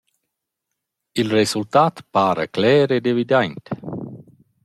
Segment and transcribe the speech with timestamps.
[1.23, 3.65] Il resultat para cler ed evidaint.